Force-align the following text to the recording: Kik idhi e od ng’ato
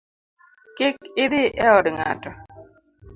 Kik 0.77 0.97
idhi 1.23 1.43
e 1.65 1.67
od 1.77 1.85
ng’ato 1.95 2.29